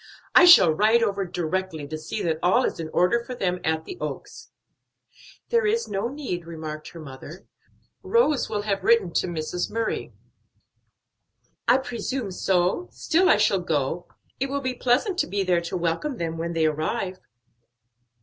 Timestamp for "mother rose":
6.99-8.49